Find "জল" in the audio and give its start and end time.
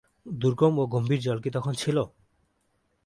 1.21-1.37